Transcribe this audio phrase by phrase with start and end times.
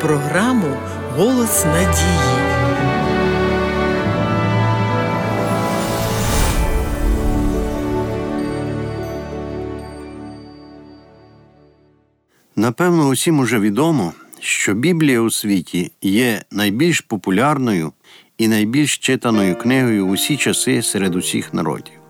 [0.00, 0.76] програму
[1.16, 2.36] Голос надії.
[12.56, 17.92] Напевно, усім уже відомо, що Біблія у світі є найбільш популярною
[18.38, 22.05] і найбільш читаною книгою в усі часи серед усіх народів.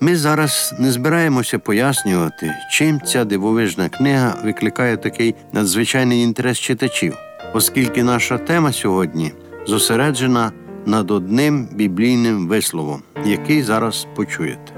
[0.00, 7.16] Ми зараз не збираємося пояснювати, чим ця дивовижна книга викликає такий надзвичайний інтерес читачів,
[7.54, 9.32] оскільки наша тема сьогодні
[9.66, 10.52] зосереджена
[10.86, 14.72] над одним біблійним висловом, який зараз почуєте.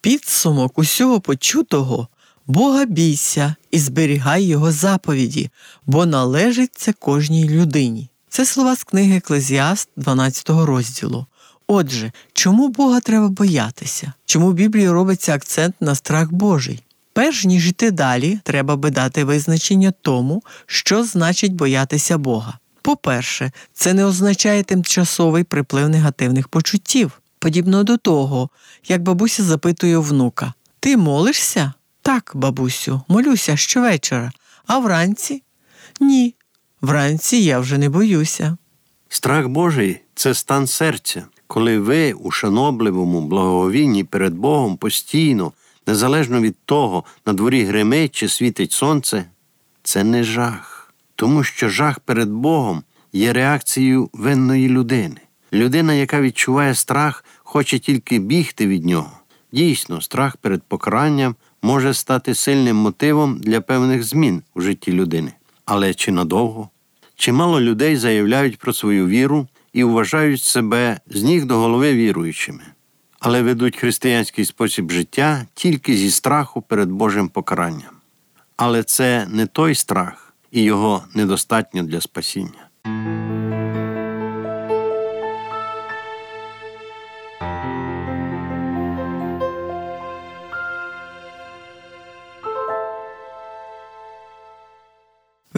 [0.00, 2.08] Підсумок усього почутого
[2.46, 5.50] Бога бійся і зберігай Його заповіді,
[5.86, 8.09] бо належить це кожній людині.
[8.30, 11.26] Це слова з книги Еклезіаст 12 розділу.
[11.66, 14.12] Отже, чому Бога треба боятися?
[14.24, 16.82] Чому в Біблії робиться акцент на страх Божий?
[17.12, 22.58] Перш ніж йти далі, треба би дати визначення тому, що значить боятися Бога.
[22.82, 28.48] По-перше, це не означає тимчасовий приплив негативних почуттів, подібно до того,
[28.88, 31.72] як бабуся запитує внука: Ти молишся?
[32.02, 34.32] Так, бабусю, молюся щовечора,
[34.66, 35.42] а вранці?
[36.00, 36.34] Ні.
[36.80, 38.56] Вранці я вже не боюся.
[39.08, 45.52] Страх Божий це стан серця, коли ви у шанобливому благовінні перед Богом постійно,
[45.86, 49.24] незалежно від того, на дворі гримить чи світить сонце,
[49.82, 55.20] це не жах, тому що жах перед Богом є реакцією винної людини.
[55.52, 59.12] Людина, яка відчуває страх, хоче тільки бігти від нього.
[59.52, 65.32] Дійсно, страх перед покаранням може стати сильним мотивом для певних змін у житті людини.
[65.72, 66.68] Але чи надовго?
[67.16, 72.62] Чимало людей заявляють про свою віру і вважають себе з ніг до голови віруючими,
[73.20, 77.94] але ведуть християнський спосіб життя тільки зі страху перед Божим покаранням.
[78.56, 82.69] Але це не той страх, і його недостатньо для спасіння.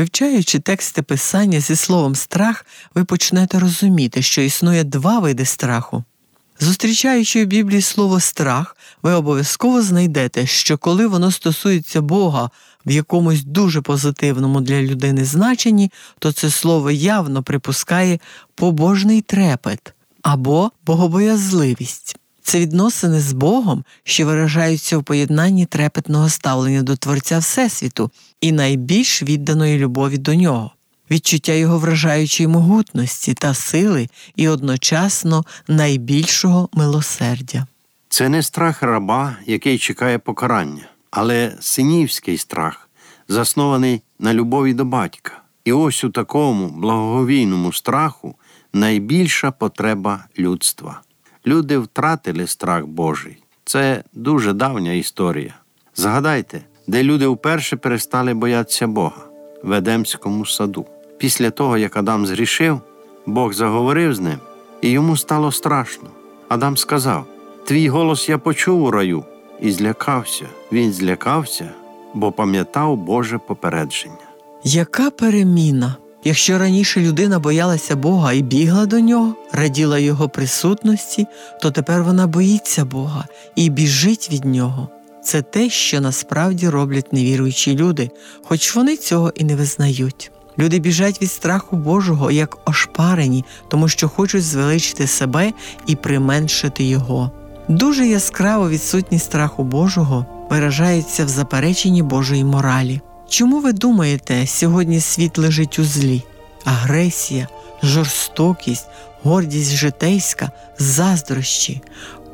[0.00, 6.04] Вивчаючи тексти писання зі словом страх, ви почнете розуміти, що існує два види страху.
[6.60, 12.50] Зустрічаючи в Біблії слово страх, ви обов'язково знайдете, що коли воно стосується Бога
[12.86, 18.18] в якомусь дуже позитивному для людини значенні, то це слово явно припускає
[18.54, 22.16] побожний трепет або богобоязливість.
[22.50, 29.22] Це відносини з Богом, що виражаються у поєднанні трепетного ставлення до Творця Всесвіту і найбільш
[29.22, 30.70] відданої любові до нього,
[31.10, 37.66] відчуття його вражаючої могутності та сили і одночасно найбільшого милосердя.
[38.08, 42.88] Це не страх раба, який чекає покарання, але синівський страх,
[43.28, 45.32] заснований на любові до батька.
[45.64, 48.34] І ось у такому благовійному страху
[48.72, 51.00] найбільша потреба людства.
[51.46, 53.36] Люди втратили страх Божий.
[53.64, 55.54] Це дуже давня історія.
[55.96, 59.22] Згадайте, де люди вперше перестали боятися Бога
[59.62, 60.86] в Едемському саду.
[61.18, 62.80] Після того, як Адам згрішив,
[63.26, 64.38] Бог заговорив з ним,
[64.82, 66.08] і йому стало страшно.
[66.48, 67.26] Адам сказав:
[67.64, 69.24] Твій голос я почув у раю,
[69.60, 70.46] і злякався.
[70.72, 71.70] Він злякався,
[72.14, 74.28] бо пам'ятав Боже попередження.
[74.64, 75.96] Яка переміна?
[76.24, 81.26] Якщо раніше людина боялася Бога і бігла до нього, раділа Його присутності,
[81.62, 83.24] то тепер вона боїться Бога
[83.56, 84.88] і біжить від нього.
[85.24, 88.10] Це те, що насправді роблять невіруючі люди,
[88.44, 90.30] хоч вони цього і не визнають.
[90.58, 95.52] Люди біжать від страху Божого як ошпарені, тому що хочуть звеличити себе
[95.86, 97.30] і применшити Його.
[97.68, 103.00] Дуже яскраво відсутність страху Божого виражається в запереченні Божої моралі.
[103.30, 106.22] Чому ви думаєте, сьогодні світ лежить у злі?
[106.64, 107.48] Агресія,
[107.82, 108.88] жорстокість,
[109.22, 111.80] гордість житейська, заздрощі,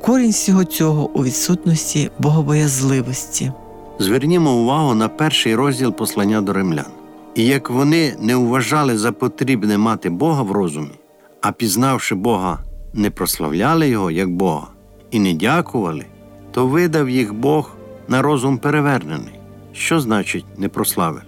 [0.03, 3.53] корінь всього цього у відсутності богобоязливості.
[3.99, 6.87] Звернімо увагу на перший розділ послання до римлян.
[7.35, 10.93] І як вони не вважали за потрібне мати Бога в розумі,
[11.41, 12.59] а пізнавши Бога,
[12.95, 14.67] не прославляли Його як Бога
[15.11, 16.05] і не дякували,
[16.53, 17.71] то видав їх Бог
[18.09, 19.36] на розум перевернений.
[19.79, 21.23] Що значить не прославили?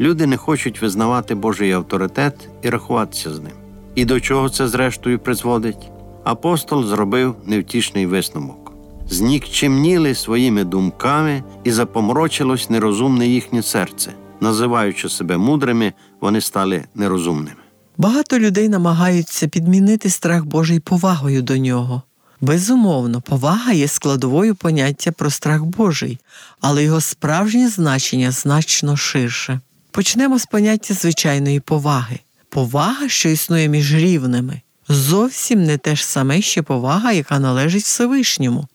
[0.00, 3.52] Люди не хочуть визнавати Божий авторитет і рахуватися з ним.
[3.94, 5.90] І до чого це зрештою призводить?
[6.24, 8.72] Апостол зробив невтішний висновок.
[9.06, 14.12] Знікчемніли своїми думками і запомрочилось нерозумне їхнє серце.
[14.40, 17.56] Називаючи себе мудрими, вони стали нерозумними.
[17.96, 22.02] Багато людей намагаються підмінити страх Божий повагою до нього.
[22.40, 26.18] Безумовно, повага є складовою поняття про страх Божий,
[26.60, 29.60] але його справжнє значення значно ширше.
[29.90, 32.18] Почнемо з поняття звичайної поваги.
[32.48, 38.66] Повага, що існує між рівними, зовсім не те ж саме, що повага, яка належить Всевишньому.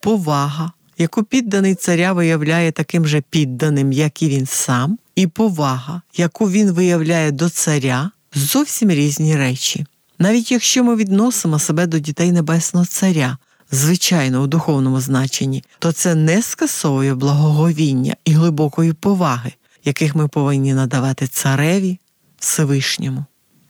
[0.00, 6.50] Повага, яку підданий царя виявляє таким же підданим, як і він сам, і повага, яку
[6.50, 9.86] він виявляє до царя, зовсім різні речі.
[10.18, 13.38] Навіть якщо ми відносимо себе до дітей Небесного Царя,
[13.70, 19.52] звичайно, у духовному значенні, то це не скасовує благоговіння і глибокої поваги,
[19.84, 21.98] яких ми повинні надавати цареві
[22.38, 23.24] Всевишньому.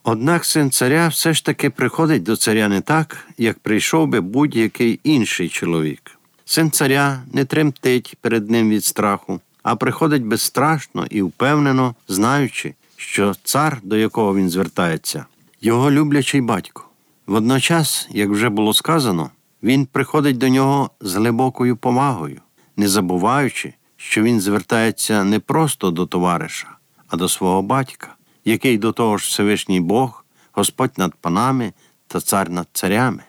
[0.04, 5.00] Однак син царя все ж таки приходить до царя не так, як прийшов би будь-який
[5.04, 6.19] інший чоловік.
[6.44, 13.34] Син царя не тремтить перед ним від страху, а приходить безстрашно і впевнено, знаючи, що
[13.44, 15.25] цар, до якого він звертається,
[15.66, 16.84] його люблячий батько.
[17.26, 19.30] Водночас, як вже було сказано,
[19.62, 22.40] він приходить до нього з глибокою повагою,
[22.76, 26.68] не забуваючи, що він звертається не просто до товариша,
[27.08, 28.14] а до свого батька,
[28.44, 31.72] який до того ж Всевишній Бог, Господь над панами
[32.06, 33.22] та цар над царями.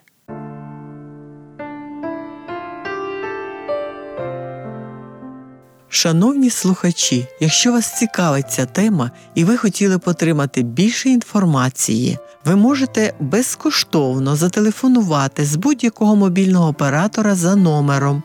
[5.97, 12.55] Шановні слухачі, якщо вас цікавить ця тема і ви хотіли б отримати більше інформації, ви
[12.55, 18.23] можете безкоштовно зателефонувати з будь-якого мобільного оператора за номером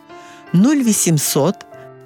[0.55, 1.55] 0800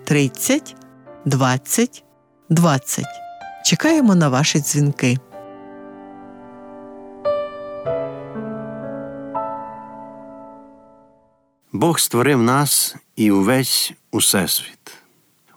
[0.04, 0.76] 30
[1.24, 2.04] 20
[2.50, 3.04] 20.
[3.64, 5.18] Чекаємо на ваші дзвінки.
[11.72, 15.05] Бог створив нас і увесь усесвіт.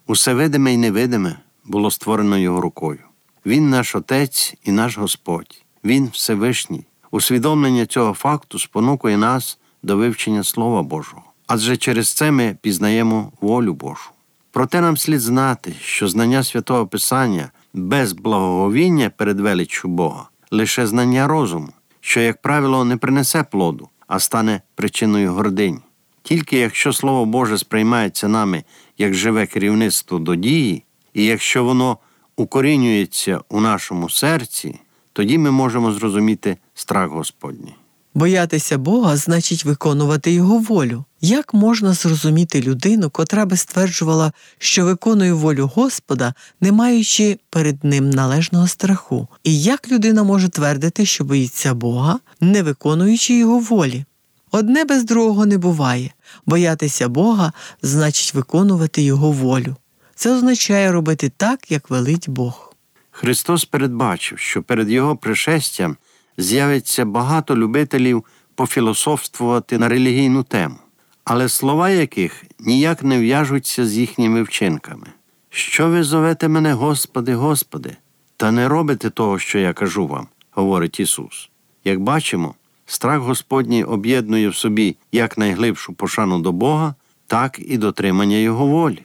[0.09, 1.35] Усе видиме і невидиме
[1.65, 2.99] було створено Його рукою.
[3.45, 6.85] Він наш Отець і наш Господь, Він Всевишній.
[7.11, 11.23] Усвідомлення цього факту спонукує нас до вивчення Слова Божого.
[11.47, 14.09] Адже через це ми пізнаємо волю Божу.
[14.51, 21.27] Проте нам слід знати, що знання святого Писання без благоговіння перед величчю Бога лише знання
[21.27, 21.69] розуму,
[21.99, 25.79] що, як правило, не принесе плоду, а стане причиною гордині.
[26.23, 28.63] Тільки якщо Слово Боже сприймається нами
[28.99, 31.97] як живе керівництво до дії, і якщо воно
[32.35, 34.79] укорінюється у нашому серці,
[35.13, 37.75] тоді ми можемо зрозуміти страх Господній.
[38.13, 41.03] Боятися Бога значить виконувати Його волю.
[41.21, 48.09] Як можна зрозуміти людину, котра би стверджувала, що виконує волю Господа, не маючи перед ним
[48.09, 49.27] належного страху?
[49.43, 54.05] І як людина може твердити, що боїться Бога, не виконуючи його волі?
[54.51, 56.13] Одне без другого не буває.
[56.45, 59.75] Боятися Бога значить виконувати Його волю.
[60.15, 62.73] Це означає робити так, як велить Бог.
[63.11, 65.97] Христос передбачив, що перед Його пришестям
[66.37, 68.25] з'явиться багато любителів
[68.55, 70.75] пофілософствувати на релігійну тему,
[71.23, 75.07] але слова яких ніяк не в'яжуться з їхніми вчинками.
[75.49, 77.97] Що ви зовете мене, Господи, Господи,
[78.37, 81.49] та не робите того, що я кажу вам, говорить Ісус.
[81.83, 82.55] Як бачимо,
[82.91, 86.95] страх Господній об'єднує в собі як найглибшу пошану до Бога,
[87.27, 89.01] так і дотримання Його волі.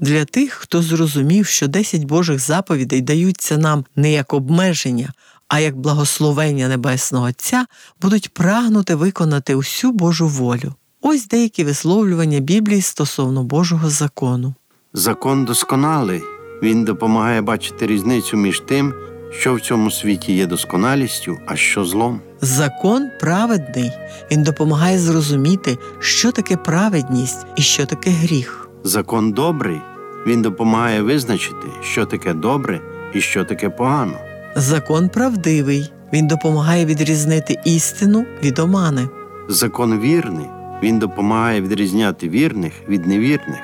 [0.00, 5.12] Для тих, хто зрозумів, що 10 Божих заповідей даються нам не як обмеження,
[5.48, 7.66] а як благословення Небесного Отця,
[8.00, 10.74] будуть прагнути виконати усю Божу волю.
[11.00, 14.54] Ось деякі висловлювання Біблії стосовно Божого закону.
[14.92, 16.22] Закон досконалий,
[16.62, 18.94] він допомагає бачити різницю між тим,
[19.38, 22.20] що в цьому світі є досконалістю, а що злом.
[22.40, 23.90] Закон праведний,
[24.32, 28.68] він допомагає зрозуміти, що таке праведність і що таке гріх.
[28.84, 29.80] Закон добрий,
[30.26, 32.80] він допомагає визначити, що таке добре
[33.14, 34.18] і що таке погано.
[34.56, 39.08] Закон правдивий, він допомагає відрізнити істину від омани.
[39.48, 40.46] Закон вірний,
[40.82, 43.62] він допомагає відрізняти вірних від невірних.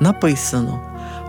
[0.00, 0.80] Написано: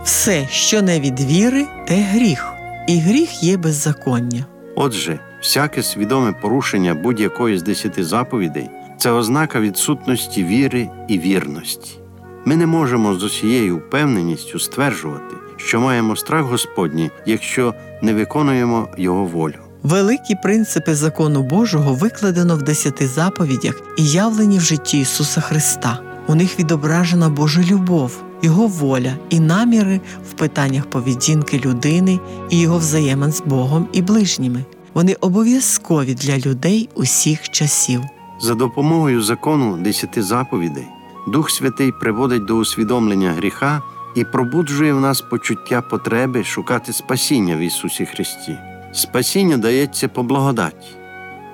[0.04, 2.55] все, що не від віри, те гріх,
[2.86, 4.46] і гріх є беззаконня.
[4.74, 11.98] Отже, всяке свідоме порушення будь-якої з десяти заповідей це ознака відсутності віри і вірності.
[12.44, 19.24] Ми не можемо з усією впевненістю стверджувати, що маємо страх Господній, якщо не виконуємо Його
[19.24, 19.54] волю.
[19.82, 25.98] Великі принципи закону Божого викладено в десяти заповідях і явлені в житті Ісуса Христа.
[26.28, 30.00] У них відображена Божа любов, Його воля і наміри
[30.30, 34.64] в питаннях поведінки людини і його взаємин з Богом і ближніми.
[34.94, 38.00] Вони обов'язкові для людей усіх часів.
[38.40, 40.86] За допомогою закону десяти заповідей
[41.26, 43.82] Дух Святий приводить до усвідомлення гріха
[44.14, 48.58] і пробуджує в нас почуття потреби шукати спасіння в Ісусі Христі.
[48.92, 50.88] Спасіння дається по благодаті.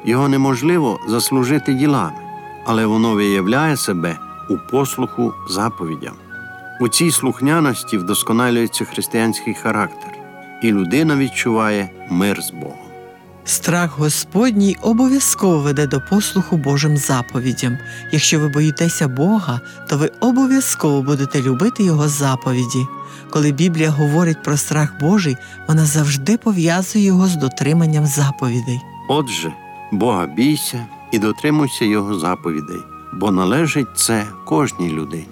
[0.04, 2.18] Його неможливо заслужити ділами,
[2.66, 4.18] але воно виявляє себе
[4.50, 6.14] у послуху заповідям.
[6.82, 10.10] У цій слухняності вдосконалюється християнський характер,
[10.62, 12.78] і людина відчуває мир з Богом.
[13.44, 17.78] Страх Господній обов'язково веде до послуху Божим заповідям.
[18.12, 22.86] Якщо ви боїтеся Бога, то ви обов'язково будете любити Його заповіді.
[23.30, 25.36] Коли Біблія говорить про страх Божий,
[25.68, 28.80] вона завжди пов'язує його з дотриманням заповідей.
[29.08, 29.52] Отже,
[29.92, 32.80] Бога бійся і дотримуйся Його заповідей,
[33.12, 35.31] бо належить це кожній людині.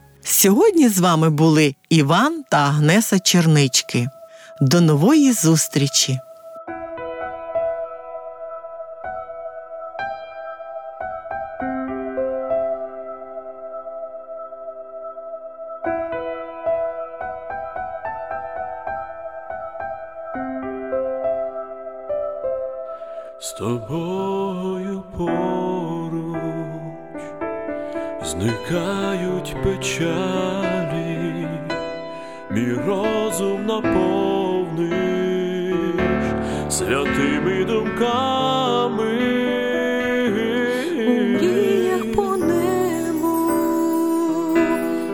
[0.23, 4.09] Сьогодні з вами були Іван та Агнеса Чернички.
[4.61, 6.19] До нової зустрічі!
[23.39, 26.80] З тобою поруч
[28.31, 31.47] зникають печалі,
[32.51, 34.91] мій розум наповниш
[36.69, 39.17] святими думками.
[41.07, 43.37] У мріях по небу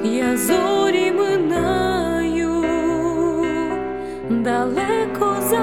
[0.04, 2.66] я зорі минаю,
[4.30, 5.58] далеко за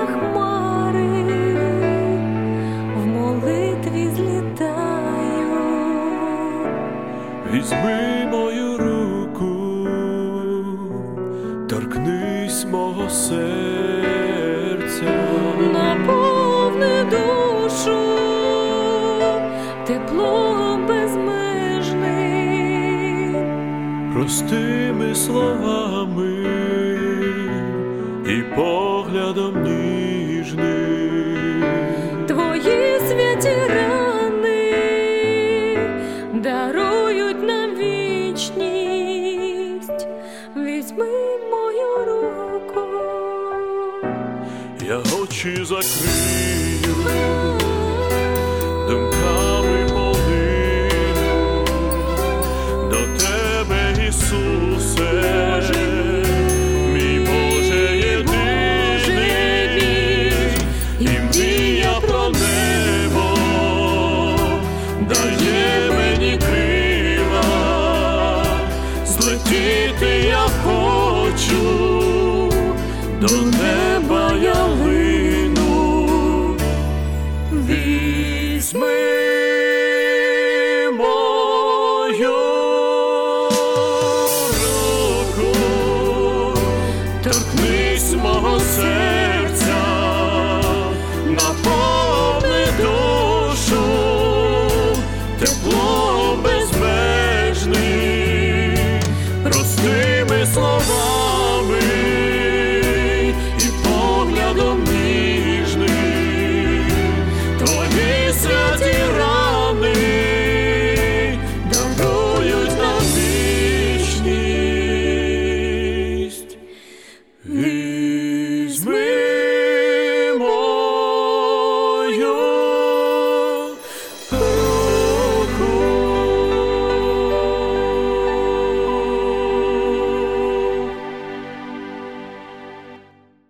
[7.65, 9.89] Візьми мою руку,
[11.69, 15.05] торкнись мого серця.
[15.73, 17.99] наповни душу
[19.87, 22.05] теплом безмежним,
[24.15, 26.47] простими словами
[28.27, 29.64] і поглядом